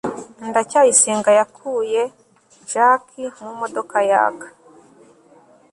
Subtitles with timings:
[0.49, 2.01] ndacyayisenga yakuye
[2.71, 4.47] jaki mu modoka yaka